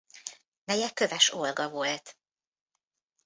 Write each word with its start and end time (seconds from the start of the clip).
Neje 0.63 0.89
Kövess 0.93 1.29
Olga 1.29 1.69
volt. 1.69 2.17